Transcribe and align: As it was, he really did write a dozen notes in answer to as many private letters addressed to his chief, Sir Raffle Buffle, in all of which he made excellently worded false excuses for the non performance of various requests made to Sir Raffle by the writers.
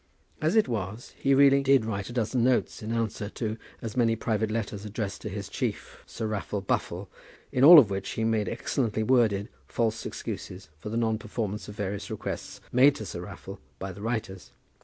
As 0.41 0.55
it 0.55 0.67
was, 0.67 1.13
he 1.15 1.35
really 1.35 1.61
did 1.61 1.85
write 1.85 2.09
a 2.09 2.13
dozen 2.13 2.43
notes 2.43 2.81
in 2.81 2.91
answer 2.91 3.29
to 3.35 3.55
as 3.83 3.95
many 3.95 4.15
private 4.15 4.49
letters 4.49 4.83
addressed 4.83 5.21
to 5.21 5.29
his 5.29 5.47
chief, 5.47 6.01
Sir 6.07 6.25
Raffle 6.25 6.61
Buffle, 6.61 7.07
in 7.51 7.63
all 7.63 7.77
of 7.77 7.91
which 7.91 8.09
he 8.13 8.23
made 8.23 8.49
excellently 8.49 9.03
worded 9.03 9.47
false 9.67 10.03
excuses 10.07 10.69
for 10.79 10.89
the 10.89 10.97
non 10.97 11.19
performance 11.19 11.67
of 11.67 11.75
various 11.75 12.09
requests 12.09 12.61
made 12.71 12.95
to 12.95 13.05
Sir 13.05 13.21
Raffle 13.21 13.59
by 13.77 13.91
the 13.91 14.01
writers. 14.01 14.51